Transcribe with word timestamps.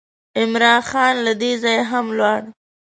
عمرا 0.39 0.75
خان 0.89 1.15
له 1.25 1.33
دې 1.41 1.51
ځایه 1.63 1.83
هم 1.91 2.05
ولاړ. 2.11 2.41